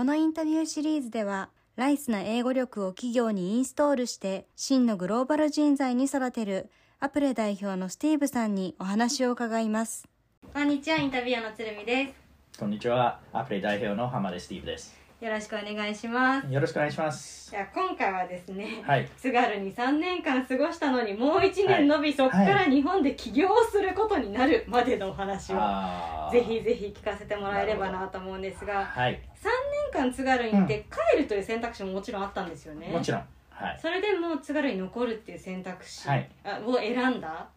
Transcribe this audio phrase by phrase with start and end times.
[0.00, 10.08] このインタビューシリーズでは、ライスな英語力を企業にインストールして、真のグローバル人材に育てる、アプレ代表のスティーブさんにお話を伺います。
[10.54, 12.14] こんにちは、インタビュアーの鶴見で
[12.58, 13.20] こんにちは。
[13.34, 14.98] アプリ代表の浜田スティーブです。
[15.20, 15.24] す。
[15.24, 16.50] よろしくお願いします。
[16.50, 17.50] よろしくお願いします。
[17.50, 19.06] じゃあ今回はですね、はい。
[19.18, 29.12] 津軽に3年間過ごしたのにもう1年延び、はいそこから日本で起業をすることになるまでのお話を、あーぜひぜひ聞かせてもらえればなと思うんですがはい。
[29.12, 29.59] 3年
[29.90, 33.24] 間津軽に行って帰るという選択肢ももちろんあったんですよね、もちろん。
[33.50, 33.78] はい。
[33.80, 36.28] それでも津軽に残るっていう選択肢、はい。
[36.44, 37.48] あを選んだ？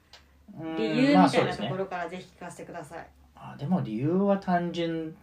[0.60, 5.16] うん理由みまあたいうなところからぜひ聞かせてください、あでも理由は単純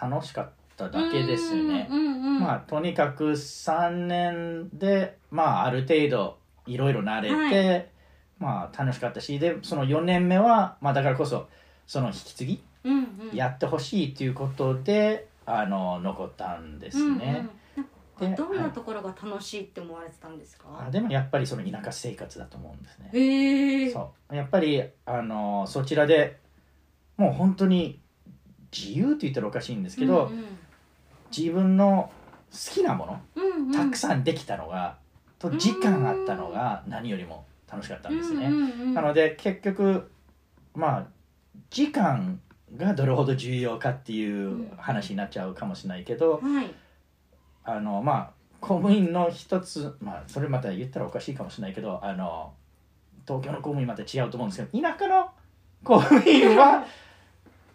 [0.00, 1.88] 楽しかっただけですよね。
[1.90, 1.94] う。
[1.94, 7.90] んうんうんまあとにかく3年でまあある程度いろいろ慣れて、
[8.38, 11.48] まあ楽しかったしでその4年目はまあだからこそ
[11.86, 12.96] その引き継ぎうん
[13.32, 13.36] うん。
[13.36, 15.26] やってほしいということで、
[15.58, 17.48] あの残ったんですね。
[17.76, 17.86] うん
[18.20, 23.10] でうん、どんなはいところが楽しいって思われてたんですか、あでもやっぱりその田舎生活だと思うんですね。
[23.14, 24.36] へえそう。
[24.36, 26.38] やっぱりあのそちらで
[27.16, 28.00] もう本当に
[28.76, 30.44] 自由って言ったらおかしいんですけど、うん
[31.36, 32.10] 自分の
[32.50, 33.72] 好きなものうんうん。
[33.72, 34.98] たくさんできたのが、
[35.38, 38.46] と時間あったのが何よりも楽しかったんですね。
[38.46, 38.94] うんうんうん。
[38.94, 40.10] なので結局
[40.74, 41.06] まあ
[41.70, 42.40] 時間
[42.76, 46.74] がどれほど重要かっていう話になっちゃうかもしれないけど、はい。
[47.64, 52.52] あのまあ公務員の一つまあそれまた言ったらおかしいかもしれないけどあの
[53.26, 55.30] 東京の公務員また違うと思うんですけど田舎の
[55.84, 56.84] 公務員は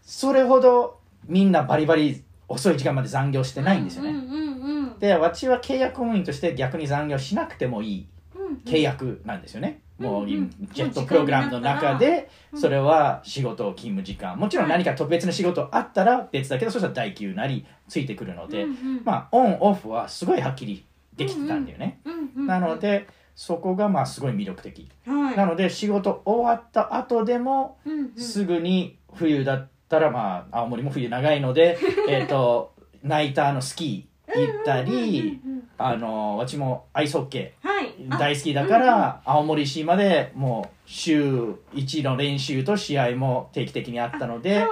[0.01, 4.11] それほどみんなバリバリ遅い時間まで残業してないんですよね。
[4.11, 4.99] うんうんうんうん。
[4.99, 8.55] で私は契約公務員として逆に残業しなくてもいいうん。
[8.65, 9.81] 契約なんですよね。
[9.97, 10.49] もうジェ
[10.91, 12.59] ットプログラムの中でうん。
[12.59, 18.65] それは仕事勤務時間もちろん何か特別な仕事あったら別だけどそしたら代給なりついてくるので、
[19.03, 22.01] まあオンオフはすごいはっきりできてたんだよね。
[22.35, 24.89] なのでそこがまあすごい魅力的。
[25.05, 25.37] はい。
[25.37, 27.77] なので仕事終わった後でも
[28.17, 31.77] すぐに冬だったらまあ青森も冬長いので
[32.09, 35.39] えっとナイターのスキー行ったり
[35.77, 44.65] あの私もアイスホッケー大好きだから青森市までもう週1の練習と試合も定期的にあったので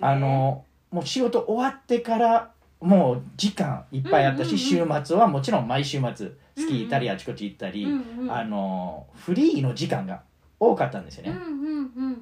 [0.00, 7.86] あのもう仕事終わってからもう時間いっぱいあったし、週末はもちろん毎週末スキー行ったりあちこち行ったり、
[8.28, 10.22] あのフリーの時間が
[10.58, 11.38] 多かったんですよね、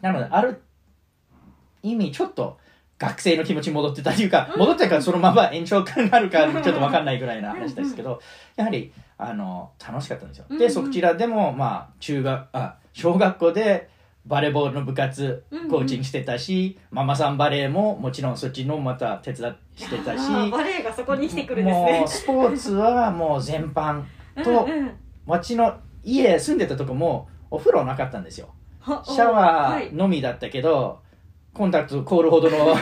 [0.02, 0.60] なのである
[1.82, 2.58] 意味ちょっと
[3.00, 8.20] 学生の気持ちに戻ってたというか戻ってからそのまま延長になるかちょっと分かんないぐらいな話ですけど
[8.56, 10.44] やはりあの楽しかったんですよ。
[10.58, 13.88] でそちらでもまあ中学あ小学校で
[14.26, 24.02] バレーボールの部活コーチングしてたし、ママさんバレーももちろんそっちのまた手伝してたしあーバレエがそこに来てくるんですもねうスポーツはもう全般
[24.44, 24.90] とうんうん。
[25.26, 25.74] 町の
[26.04, 28.50] 家住んでたとこもお風呂なかったんですよ。
[28.80, 29.90] はシャワはい。
[29.90, 31.00] ーのみだったけど、
[31.52, 32.74] コンタクト凍るほどの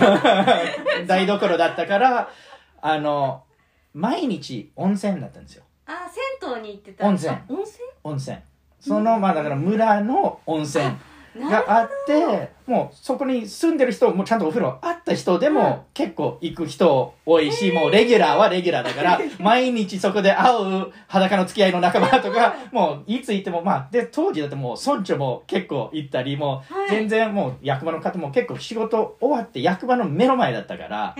[1.06, 2.28] 台所だったから
[2.80, 3.42] あの
[3.94, 5.64] 毎日温泉だったんですよ。
[5.86, 6.06] あ
[6.40, 7.32] 銭湯に行ってた温泉。
[7.32, 7.84] あ温泉？
[8.04, 8.36] 温泉。
[8.80, 10.84] そのまあだから村の温泉。
[10.84, 10.96] な
[11.36, 26.90] があってもうそこに住んでる人もちゃんとお風呂あった人でも結構行く人多いし、もうレギュラーはレギュラーだから 毎日そこで会う裸の付き合いの仲間とか もういつ行ってもまあで当時だってもう村長も結構行ったりもうはい。
[26.90, 31.14] 全然もう役場の方も結構仕事終わって役場の目の前だったから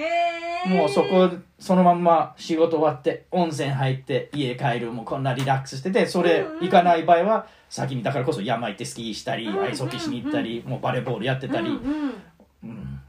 [0.66, 6.64] もうそこそのまんま仕事終わって温泉入って家帰るもうこんなリラックスしててそれうんうん。
[6.64, 12.14] 行かない場合は先にだからこそ山行ってスキーしたりうんアイスホッケーしに行ったりもうバレーボールやってたり、うん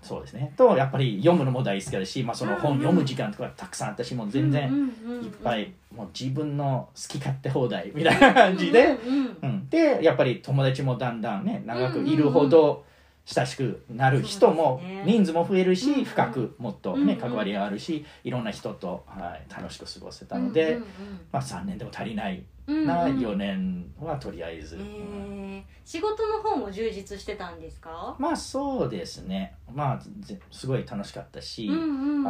[0.02, 0.54] そうですね。
[0.56, 4.70] とやっぱり読むのも大好きだし、まあ、その本読む時間とかたくさんあったしもう全然
[5.22, 8.98] いっぱいもう自分の好き勝手放題みたいな感じで、
[9.44, 12.86] うん、でやっぱり友達もだんだんね長くいるほど
[13.32, 20.80] 親しくなる人も人数も増えるし、深くもっとね関わりがあるしいろんな人と、はい、楽しく過ごせたので、
[21.32, 23.20] まあ、3年でも足りないうんなうん。
[23.20, 24.80] 4年はとりあえず。
[25.86, 28.16] 仕事の方も充実してたんですか？
[28.20, 29.56] まあそうですね。
[29.74, 31.74] まあぜすごい楽しかったし、あ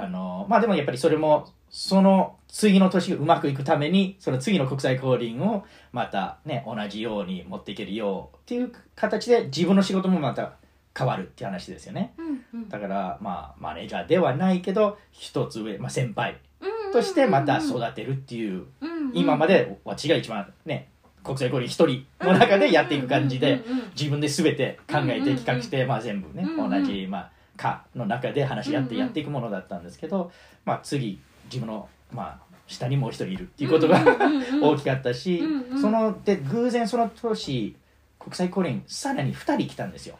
[0.08, 10.54] のまあでもやっぱりそれもその次の年がうまくいくためにその次の国際交流をまたね同じように持っていけるようっていう形で自分の仕事もまた
[11.00, 12.14] 変わるって話ですよね。
[12.18, 12.70] うんうん。
[12.70, 18.66] だからまあマネージャーではないけど一つ上、まあ、先輩うんとしてまた育てるっていう
[19.14, 20.90] 今まで私が一番ね
[21.24, 23.64] 国際交流一人の中でやっていく感じで
[23.98, 30.32] 自分で全て考えて企画して、まあ、全部ね、同じ、まあ、課の中で話し合ってやっていくものだったんですけど、
[30.66, 34.04] まあ、次自分のまあ下にもう一人いるっていうことが
[34.62, 35.42] 大きかったし、
[35.82, 37.76] そので偶然その年
[38.20, 40.18] 国際交流員さらに2人来たんですよ。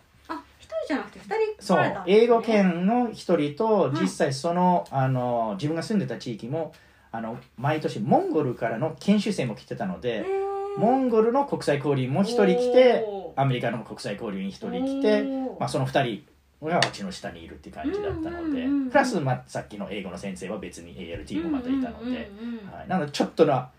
[0.90, 1.26] じゃなくて二
[1.56, 4.02] 人そう来られた英語圏の一人とはい。
[4.02, 6.74] 実際その,、あの自分が住んでた地域も
[7.12, 10.80] あの毎年モンゴルからの研修生も来てたのへで、ー。
[10.80, 13.06] モンゴルの国際交流員も一人来て
[13.36, 15.24] アメリカの国際交流員一人来て、
[15.60, 16.24] まあ、その二人
[16.64, 22.32] がうちの下にいるって感じだったので、プラス、まあ、さっきの英語の先生は別に ALT もまたいたので、
[22.72, 23.70] はい、なのでちょっとな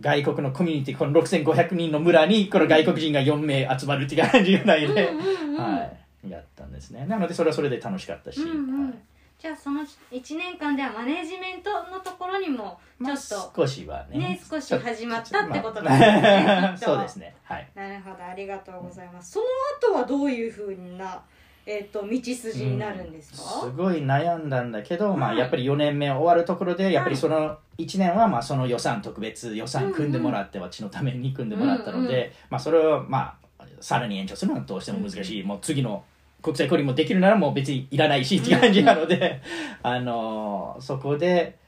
[0.00, 5.62] 外国のコミュニティこの6500人の村にこの外国人が4名集まるっていで、うんうんうん。
[5.62, 5.90] は
[6.24, 7.06] い、やったんですね。
[7.06, 8.86] なのでそれはそれで楽しかったし、うんうん。
[8.86, 8.94] はい。
[9.38, 14.18] じゃあその1年間ではマネジメントのところにもちまあょっと、少しはね。
[14.18, 16.50] ね少し始まったってことまなんですね。
[16.50, 16.86] あきっと。
[16.86, 17.34] そうですね。
[17.44, 17.68] はい。
[17.74, 18.24] なるほど。
[18.24, 19.32] ありがとうございます。
[19.32, 19.46] その
[19.92, 21.22] 後はどういうふうな、
[21.66, 36.04] えっと道筋になるんですか、すごい悩んだんだけど、まあ、はいやっぱり4年目終わるところでやっぱりその1年はまあその予算特別予算組んでもらって私のために組んでもらったので、うんうんまあ、それをまあさらに延長するのはどうしても難しい、もう次の
[36.42, 39.40] 国際交流もできるならもう別にいらないしって感じなので、
[39.82, 41.58] あのそこで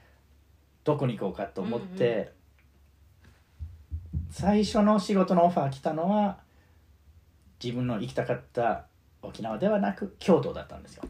[0.83, 2.31] どこに行こうかと思って、うんう
[4.29, 6.37] 最初の仕事のオファー来たのは
[7.63, 8.86] 自分の行きたかった
[9.27, 11.03] 沖縄ではなく京都だったんですよ。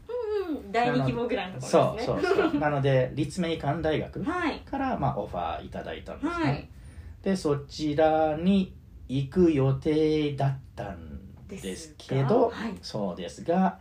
[0.48, 2.20] うん、第二希望ぐらいのとこそうろですね。
[2.22, 4.60] そうそう なので立命館大学はい。
[4.60, 6.68] から、まあ、オファーいただいたんですね、はい。
[7.22, 8.74] でそちらに
[9.08, 12.74] 行く予定だったんですけどはい。
[12.82, 13.78] そうですが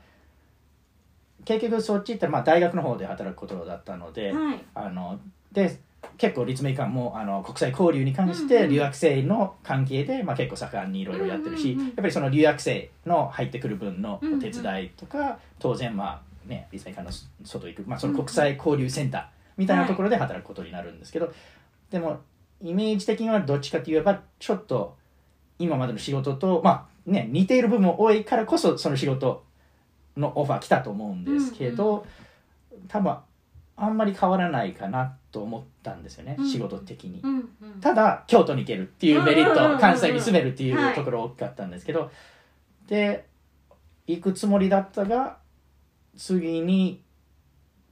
[1.45, 4.59] 結局そっちって、まあ、大学の方で働くことだったので、はい。
[4.73, 5.19] あの
[5.51, 5.79] で
[6.17, 17.11] 結構立命館もあの国際交流に関して留学生の関係で、まあ、結構盛んにいろいろやってるし、やっぱりその留学生の入ってくる分のお手伝いとか、当然まあね立命館の
[17.45, 19.25] 外行く、まあ、その国際交流センター
[19.57, 21.31] みたいなところで働くことになるんですけど、
[21.91, 22.19] でも
[22.63, 24.95] イメージ的にはどっちかといえばちょっと
[25.59, 29.43] 今までの仕事とまあね似ている部分も多いからこそその仕事
[30.15, 32.05] のオファー来たと思うんですけど、
[32.87, 33.17] 多分
[33.79, 36.49] あんまり変わらないかなと思ったんですよね、うん。
[36.49, 37.21] 仕事的に。
[37.23, 37.79] うんうん。
[37.79, 40.91] ただ京都に行けるっていうメリッうんうんうんうんト関西に住めるっていはい。
[40.93, 42.11] うところ大きかったんですけど、
[42.87, 43.25] で
[44.07, 45.37] 行くつもりだったが
[46.17, 47.03] 次に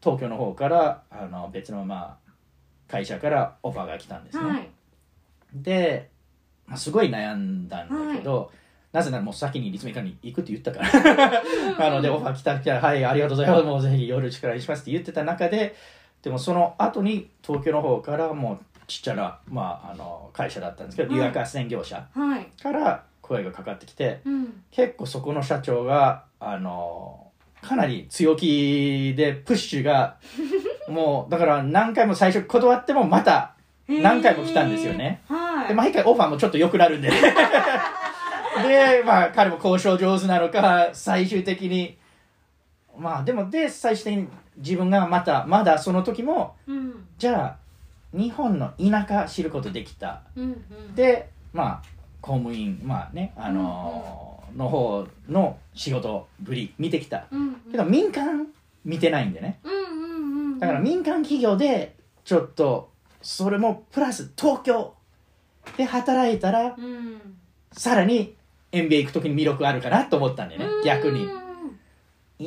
[0.02, 2.32] 東京の方からあの別のまあ
[2.88, 4.50] 会社からオファーが来たんですね。
[4.50, 4.70] はい。
[5.54, 6.10] で、
[6.68, 8.52] まあ、すごい悩んだんだけど、
[8.96, 11.44] なぜならもう先に立命館に行くって言ったから。
[11.78, 13.64] なのでオファー来たら「はいありがとうございます。
[13.66, 15.76] もうぜひよろしくお願いします」って言ってた中で
[16.24, 21.20] でもその後に東京の方からもうちっちゃな、まあ、あの会社だったんですけどはい。
[21.20, 22.46] 留学斡旋業者はい。
[22.64, 24.64] から声がかかってきてうん。
[24.72, 27.28] 結構そこの社長があの
[27.62, 30.16] かなり強気でプッシュが
[30.88, 33.56] もうだから何回も最初断ってもまた
[33.90, 35.22] 何回も来たんですよね。
[35.28, 35.68] はい。
[35.68, 37.12] で毎回オファーもちょっと良くなるんで
[38.64, 41.98] でまあ彼も交渉上手なのか最終的に。
[42.98, 47.06] まあでもで最終的に自分がまたまだその時もうん。
[47.18, 47.58] じゃあ
[48.18, 50.22] 日本の田舎知ることできた。
[50.36, 50.96] うんうん。
[50.96, 51.82] でまあ
[52.22, 57.26] 公務員まあねあのーの方の仕事ぶり見てきた。
[57.32, 57.72] うんうん。
[57.72, 58.48] けど民間
[58.86, 59.60] 見てないんでね。
[59.64, 60.60] うんうんうん。
[60.60, 62.90] だから民間企業でちょっと
[63.22, 64.94] それもプラス東京
[65.76, 67.20] で働いたらうん。
[67.74, 68.36] さらに
[68.76, 70.66] MBA 行く時に魅力あるかなと思ったんでね。
[70.84, 71.28] 逆に。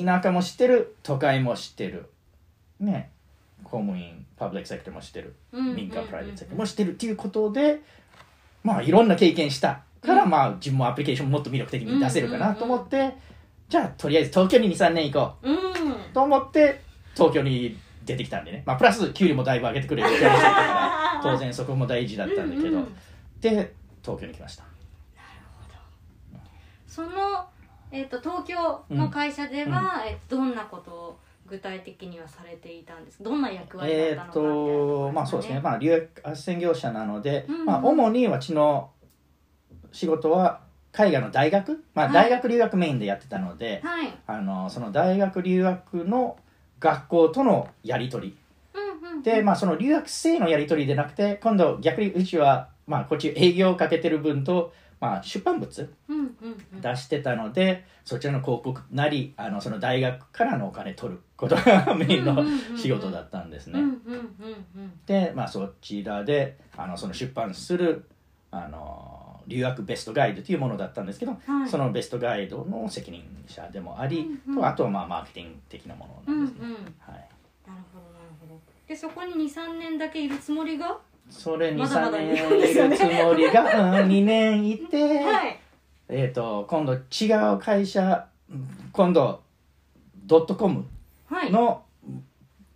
[0.05, 2.11] 田舎も知ってる都会も知ってる。
[2.81, 3.11] ね。
[3.65, 5.35] 公務員パブリックセクターも知ってる。
[5.53, 7.81] うん民間プライベートセクターも知ってるっていうことで
[8.63, 10.31] まあいろんな経験したから、うん。
[10.31, 13.15] まあ自分もアプリケーションもっと魅力的に出せるかなと思って、
[13.69, 15.49] じゃあとりあえず東京に23年行こう。
[16.13, 16.81] と思って
[17.15, 18.63] 東京に出てきたんでね。
[18.67, 22.87] まあプラス給料もだいぶ上げてくれるたから 当然そこも大事だったんだけど、
[23.41, 24.65] で東京に来ました
[26.99, 27.47] その、
[27.93, 33.25] えっと東京の会社では、えっとどんなことを具体的にはされていたんですか？
[33.25, 38.91] どんな役割だったのかえーっとまあそうですね、まあ、留学斡旋業者なので、うんまあ、主にうちの
[39.93, 42.15] 仕事は海外の大学、まあ、はい。
[42.15, 44.13] 大学留学メインでやってたので、はい。
[44.27, 46.37] あのその大学留学の
[46.81, 48.37] 学校とのやり取り。
[48.75, 56.18] うんうんで、まあ、その留学生のやり取りでなくて今度逆にうちは、まあ、こっち営業をかけてる分と、まあ、出版物うんうんうん
[56.81, 62.45] 出してたのでそちらの広告なりあのその大学からのお金取ることが メインの
[62.77, 63.81] 仕事だったんですね。
[63.81, 64.23] うんうんうん
[64.77, 68.05] うんで、まあ、そちらであのその出版する
[68.51, 71.69] あの留学ベストガイドというものだったんですけど、はい。
[71.69, 74.61] そのベストガイドの責任者でもあり、うんうん。
[74.61, 76.55] とあとはまあマーケティング的なものうんうんなん。
[76.55, 76.67] ですね。
[77.01, 77.15] はい。
[77.67, 78.61] なるほどなるほど。
[78.87, 80.99] でそこに23年だけいるつもりが？
[81.31, 85.59] それに3まだまだ年いるつもりが、うん、2年いて、 はい
[86.09, 88.27] えっ、と今度違う会社
[88.93, 89.43] 今度
[90.27, 90.87] ドットコム
[91.27, 91.51] はい。
[91.51, 91.83] の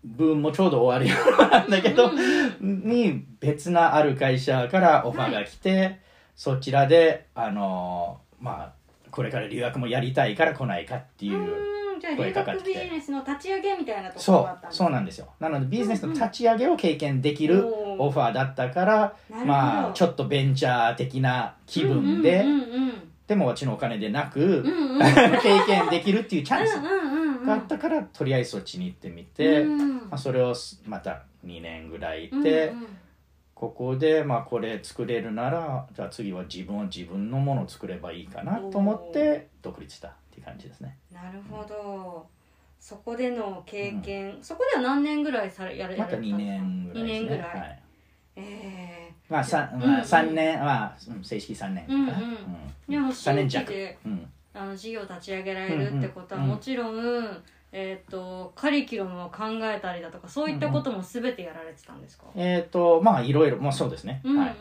[0.04, 6.00] 分もちょうど終わりなんだけど、うんうんに別なある会社からオファーが来て、
[6.36, 8.72] そちらであのーまあ
[9.10, 11.54] これから留学もやりたいから来ないかっていう、
[12.16, 12.62] 声かかって。
[12.62, 15.28] きて学ビジネスの立ち上げみたいなところそうがあったそうなんですよ。
[15.38, 17.64] なのでビジネスの立ち上げを経験できる
[17.98, 19.46] オファーだったから、なるほど。
[19.46, 24.92] まあちょっとベンチャー的な気分で、うんうんうんでもうちのお金でなく、うんうん。
[24.94, 26.94] う ん経験できるっていうチャンスうんうんう
[27.32, 27.46] んうん。
[27.46, 29.96] があったから、とりあえずそっちに行ってみて、うん。
[29.96, 30.54] まあ、それを
[30.86, 32.86] また2年ぐらいいて、うんうん
[33.54, 40.98] ここでまあこれ作れるならじゃあ次は自分は自分のものを作ればいいかなと思って独立したっていう感じですね。
[41.12, 42.26] なるほど。
[42.80, 47.04] そこでの経験、そこでは何年ぐらいされやれまた2やれたんですか？
[47.04, 47.20] 年ぐらいですね。
[47.20, 47.40] 二年ぐらい。
[47.60, 47.82] はい。
[48.34, 49.01] え
[49.32, 49.90] まあ 3, うんうん。
[49.90, 51.92] まあ、3年まあうん正式3年か。
[51.92, 52.10] な、うん。
[52.10, 52.16] うん。
[52.88, 53.72] でも3年弱。
[54.54, 56.56] あの事業立ち上げられるってことはうんうん。
[56.56, 63.56] もちろん、えっ、とカリキュラムを考えたりだとかそういったことも全てやられてたんですか、えっ、とまあいろいろ。
[63.56, 64.56] もうそうですね、うんうんはい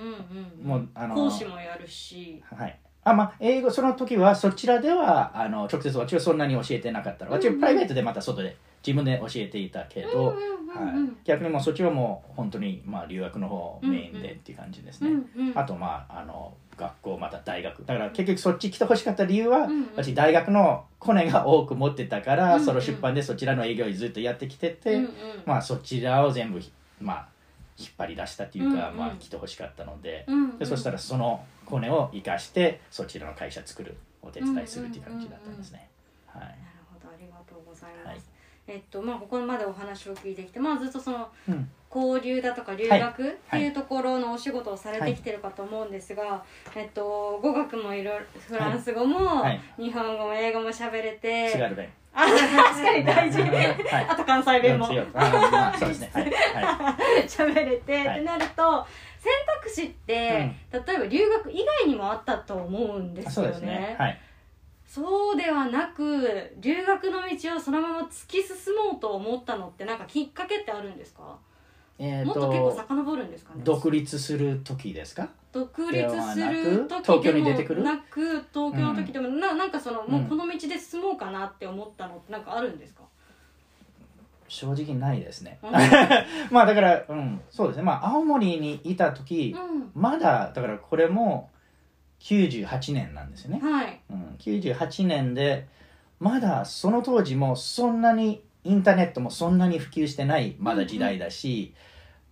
[0.61, 0.65] うん。
[0.65, 2.41] もうあの講師もやるし。
[2.49, 2.79] はい。
[3.03, 10.35] あまあ、英語その時はそちらではあの直接私はそんなに教えてなかったの私はプライベートでまた外で自分で教えていたけど、はい、
[11.23, 17.85] 逆にもうそっちはもう本当に、まあ、留学の方メインでっていう感じですね、うんうんあとまああの学校また大学。
[17.85, 22.65] だから結局そっち来てほしかった理由は、うんうん私大学のコネが多く持ってたから、うんうん。
[22.65, 25.11] その出版でそちらの営業をずっとやってきてて、うんうん。
[25.45, 27.27] まあそちらを全部ひまあ
[27.77, 28.97] 引っ張り出したっていうか、うんうん。
[28.97, 30.57] まあ来てほしかったので,、うんうん。
[30.57, 35.89] でそしたらそのコネを生かしてそちらの会社作るお手伝いするっていう感じだったんですね、
[36.25, 36.41] はい。
[36.41, 36.55] なる
[36.91, 37.09] ほど。
[37.09, 38.30] ありがとうございます、はい
[38.71, 41.69] えっとまあここまでお話を聞いてきてまあずっとそのうん。
[41.93, 43.63] 交流だとか留学ってはい。
[43.63, 46.41] いうところのお仕事をされてきてるかと思うんですが、
[46.73, 49.59] えっと語学もいろいろフランス語も、はい。
[49.77, 51.53] 日本語も英語も喋れて
[52.13, 53.41] あ確かに大事。
[53.43, 54.05] はい。
[54.07, 54.87] あと関西弁も。
[54.87, 55.19] 強いあ
[55.51, 56.11] まあそうですね。
[56.13, 57.23] はい、はい。
[57.27, 58.17] 喋れて、はい。
[58.17, 58.87] ってなると
[59.19, 60.15] 選択肢って、
[60.71, 63.33] 例えば留学以外にもあったと思うんですよね。
[63.35, 63.95] そうですね。
[63.99, 64.17] はい
[64.93, 71.37] そうではなく留学の道をそのまま突き進もうと思ったのってなんかきっかけってあるんですか、
[71.97, 73.61] えっ、もっと結構と遡るんですかね？
[73.63, 75.29] 独立する時ですか？
[75.53, 77.83] 独立するではなく時東京でもに出てくる？
[77.83, 78.19] なく
[78.53, 83.03] 東京の時でも、ななんかそのもううんこの道で進もうかなって思ったのってなんかあるんですか、
[84.49, 85.57] 正直ないですね。
[85.63, 85.71] うん。
[86.51, 87.83] まあだからうんそうですね。
[87.83, 89.55] まあ青森にいた時、
[89.93, 91.49] まだだからこれも
[92.21, 93.59] 98年なんですよね。
[93.61, 95.67] うん、はいうん、98年で
[96.19, 101.73] まだその当時もそんなにインターネットもそんなに普及してないまだ時代だし、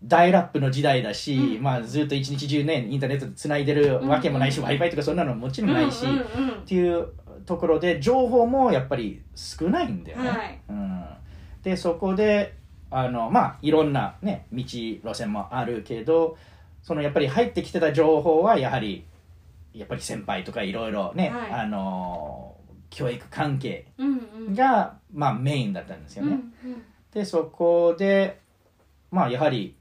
[0.04, 1.64] ダイラップの時代だし、うん。
[1.64, 6.20] まあ、ずっと一日中ねインターネットでつないでるわけもないし、うん w i f i とかそんなのもちろんないし、うんうん。
[6.20, 6.24] っ
[6.66, 7.08] ていう
[7.46, 10.30] ところで情報もやっぱり少ないんだよね。
[10.30, 10.62] はい。
[10.70, 11.06] うん、
[11.64, 12.54] でそこで
[12.92, 16.38] あのまあいろんなね道路線もあるけど
[16.84, 19.06] そのやっぱり入ってきてた情報はやはり
[19.74, 22.56] やっぱり先輩とかいろいろね、はいあの
[22.90, 26.40] 教育関係うんうんが、まあ、メインだったんですよね。
[26.64, 26.84] うんうん
[27.14, 28.40] でそこで
[29.10, 29.76] まあやはり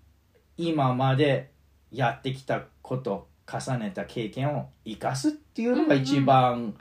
[0.57, 1.51] 今まで
[1.93, 6.75] やってきたこと重ねた経験を生かすっていうのが一番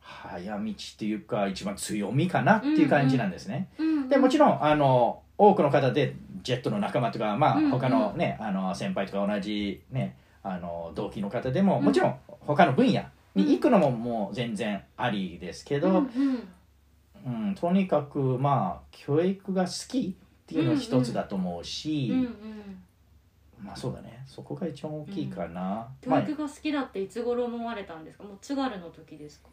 [0.00, 3.68] 早道っていうか一番強みかなっていう感じなんですね。
[3.78, 11.84] うんうんでもちろんあの多くの方でジェットの仲間とか、まあうんうん他のね、あの先輩とか同じ、ね、あの同期の方でも、うん。
[11.84, 13.02] もちろん他の分野
[13.34, 16.48] に行くのももう全然ありですけど、うんうん。
[17.26, 20.12] うん、とにかくまあ教育が好きっ
[20.46, 22.82] ていうのは一つだと思うし、うんうん。
[23.60, 24.22] まあそうだね。
[24.26, 28.24] そこが一番大きいかな、教まあ育が好きだっていつ頃思われたんですか？
[28.24, 29.48] もう津軽の時ですか？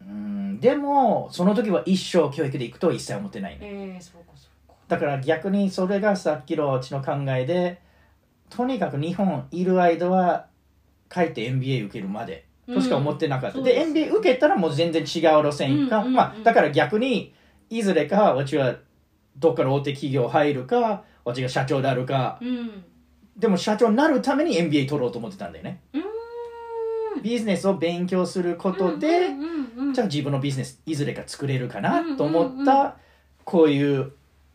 [0.00, 4.74] うんでもその時は一生教育で行くとは一切思ってないねええそうかそうか。
[4.88, 7.80] だから逆にそれがさっきのうちの考えで
[8.54, 10.46] とにかく日本いる間は
[11.10, 13.94] 帰って MBA 受けるまでとしか思ってなかった、でうん。
[13.94, 16.14] です MBA 受けたらもう全然違う路線か、うんうんうん。
[16.14, 17.34] まあ、だから逆に
[17.70, 18.76] いずれかうちは
[19.38, 22.38] どっかの大手企業入るかうちが社長であるか。
[22.42, 22.84] うん。
[23.36, 25.80] でも社長になるために MBA 取ろうと思ってたんだよね。
[27.22, 32.96] ビジネスを勉強することで、うんうんじゃあ自分のビジネスいずれか作れるかなと思った
[33.44, 34.12] こういう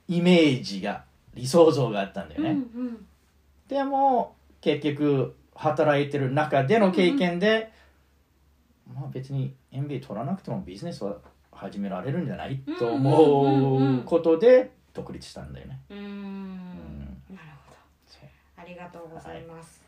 [0.08, 1.04] イメージが
[1.36, 3.06] 理想像があったんだよね、うんうん
[3.68, 7.72] でも結局働いてる中での経験で、
[8.94, 11.18] まあ別に MBA 取らなくてもビジネスは
[11.52, 15.80] 始められるんじゃないとうんうんうんう思うんことで独立したんだよね。
[15.90, 16.58] うーん。
[17.30, 17.78] なるほど。
[18.60, 19.82] ありがとうございます、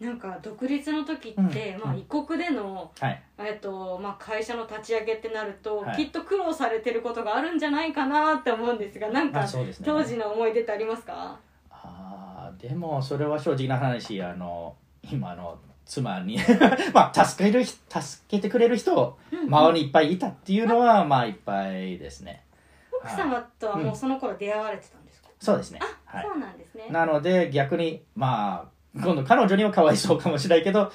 [0.00, 1.96] なんか独立の時って、まあ、うん。
[1.96, 3.22] うん異国での、はい。
[3.38, 5.96] えっとまあ、会社の立ち上げってなると、はい。
[5.96, 9.46] きっと苦労されてることがあるんじゃないかなって思うんですがなんか、
[9.84, 11.38] 当時の思い出ってありますか？
[11.70, 12.27] あー
[12.60, 16.38] でもそれは正直な話あの今の妻に
[16.92, 17.80] まあ助ける助
[18.28, 22.44] けてくれる人周りにいっぱいいたっていうのはまあいっぱいですね。
[22.92, 25.80] 奥様とはもうその頃出会われてたんですか、そうですね。
[26.04, 26.24] はい。
[26.24, 26.88] そうなんですね。
[26.90, 30.92] なので逆にまあ今度彼女にはかわいそうかもしれないけど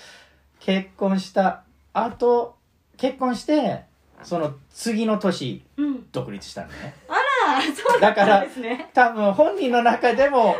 [0.60, 2.56] 結婚した後
[2.98, 3.86] 結婚して
[4.22, 6.08] その次の年うん。
[6.12, 6.94] 独立したんだね。
[7.08, 8.90] あらそうだったんですね。
[8.94, 10.56] 多分本人の中でも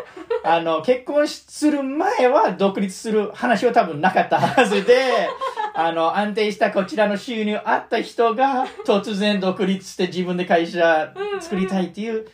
[0.46, 5.30] あの結婚する前は独立する話は多分なかったはずで
[5.76, 12.28] あの安定したこちらの収入あった人が突然独立して自分で会社作りたいっていう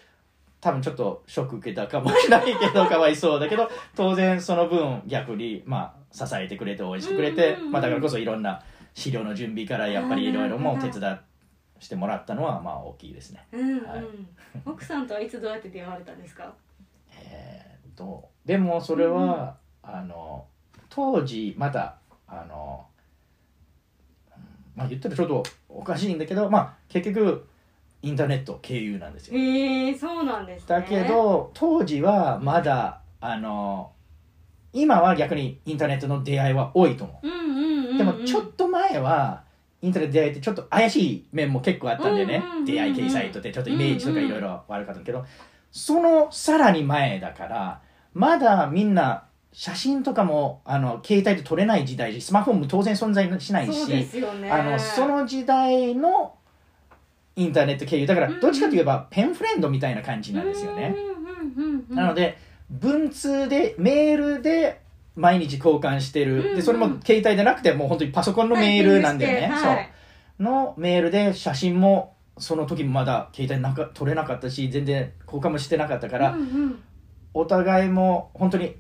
[0.60, 8.62] 多分ちょっとショック受けたかもしれないけどかわいそうだけど当然その分逆にまあ支えてくれて応援してくれて、まあ、だからこそいろんな
[8.94, 11.20] 資料の準備からやっぱりいろいろも手伝
[11.80, 13.46] してもらったのはまあ大きいですね。
[13.54, 14.04] うんうん、はい。
[14.66, 16.52] 奥さんとはいつどうやって出会われたんですか？
[17.22, 17.69] えー、
[18.00, 18.30] と。
[18.46, 20.46] でもそれは、あの
[20.90, 22.86] 当時まだあの、
[24.36, 24.44] うん
[24.76, 27.48] まあ言ったらちょっとおかしいんだけどまあ結局
[28.02, 29.38] インターネット経由なんですよ。
[29.38, 30.66] へえそうなんですね。
[30.68, 33.92] だけど当時はまだあの
[34.72, 37.28] 今は逆にインターネットの出会いは多いと思う。
[37.28, 39.44] んうんうん、うん、うでもちょっと前は
[39.82, 45.26] インターネット出会いってちょっと怪しい面も結構あったんだよね、うんうんうんうん出会い系サイトってちょっとイメージとかいろいろ悪かったけど、
[45.72, 47.82] そのさらに前だから
[48.14, 54.52] まだみんな写真とかもあの携帯で撮れない時代しスマホも当然存在しないしそね。
[54.52, 56.36] あのその時代の
[57.36, 60.96] インターネット経由だからどっちかといえばペンフレンドみたいな感じなんですよね、
[61.90, 62.38] なので
[62.70, 64.82] 文通でメールで
[65.16, 66.56] 毎日交換してる、うんうん。
[66.58, 69.90] でそれも携帯でなくてもう本当にパソコンのメールなんだよね、はい
[70.40, 70.44] そう。
[70.44, 76.80] のメールで写真もその時もまだ携帯なんか撮れなかったし全然交換もしてなかったから、うんうん、
[77.34, 78.76] お互いも本当に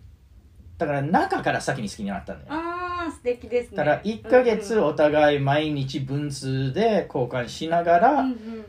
[0.77, 2.55] だから中から先に好きになったんだよ。
[2.55, 3.77] ねああ素敵ですね。
[3.77, 4.87] だから1ヶ月うんうん。
[4.87, 8.65] お互い毎日文通で交換しながら、うん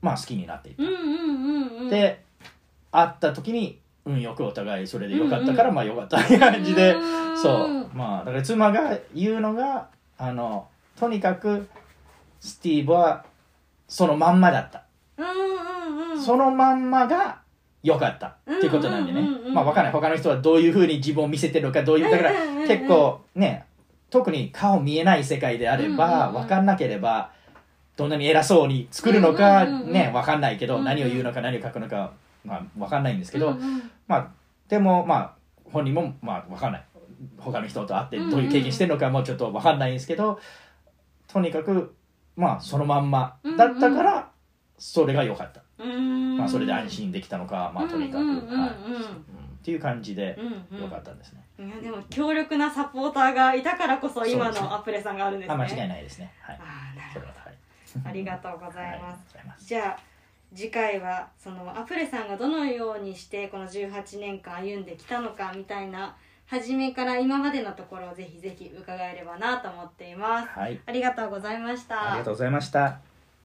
[0.00, 0.82] まあ好きになっていった。
[0.82, 1.82] うんうんうんうん。
[1.82, 2.22] うんで
[2.90, 7.38] 会った時に運よくお互いそれでよかったから、まあよかったって感じで、うん。
[7.38, 7.96] そう。
[7.96, 9.88] まあだから妻が言うのが
[10.18, 11.68] あのとにかく
[12.40, 13.24] スティーブは
[13.88, 14.84] そのまんまだった、
[15.16, 16.22] うんうんうん。
[16.22, 17.40] そのまんまが
[17.82, 18.26] 良かった。
[18.26, 19.92] っていうことなんでね、まあわかんない。
[19.92, 22.32] 他の人はどういうふうに自分を見せてるのかどういうだから
[22.66, 23.64] 結構ね
[24.10, 27.32] 特に顔見えない世界であればうんわかんなければ
[27.96, 32.12] どんなに偉そうに作るのかねわかんないけど何を言うのか何を書くのか
[32.44, 33.56] まあわかんないんですけど、
[34.06, 34.28] まあ
[34.68, 35.32] でもまあ
[35.70, 36.84] 本人もまあわかんない。
[37.38, 40.38] 他の人と会ってどういう経験してるのかもちょっとわかんないんですけど、
[41.26, 41.94] とにかく
[42.36, 44.30] まあそのまんまだったから
[44.78, 48.40] それが良かった、うんまあ、それで安心できたのか、まあとにかく、っ
[49.62, 50.82] ていう感じでうんうん。
[50.82, 55.54] 良かったんですね、いやでも強力なサポーターがいたからこそ今のアプレさんがあるんですね。
[55.54, 56.32] あ間違いないですね。
[56.40, 56.58] はい。
[56.60, 57.54] あーなるそれははい。
[57.94, 59.46] ほどありがとうございはいます、 ござい。
[59.46, 59.98] ますじゃあ
[60.54, 70.48] 次回はそのアプレさんがどのようにしてこの18年間歩んできたのかみたいな初めから今までのところをぜひぜひ伺えればなと思っています。
[70.48, 70.80] はい。
[70.86, 72.12] ありがとうございました。
[72.12, 72.98] ありがとうございました